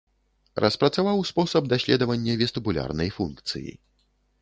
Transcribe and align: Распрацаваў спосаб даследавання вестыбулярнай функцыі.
Распрацаваў 0.63 1.21
спосаб 1.31 1.69
даследавання 1.75 2.41
вестыбулярнай 2.43 3.09
функцыі. 3.19 3.71